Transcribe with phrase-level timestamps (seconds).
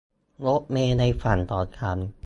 [0.45, 1.97] รถเมล์ในฝันของฉัน